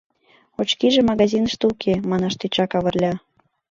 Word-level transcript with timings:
—Очкиже 0.59 1.01
магазиныште 1.09 1.63
уке,— 1.71 1.93
манаш 2.09 2.33
тӧча 2.39 2.65
Кавырля. 2.71 3.13